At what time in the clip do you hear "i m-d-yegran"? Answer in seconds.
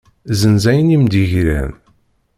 0.95-1.71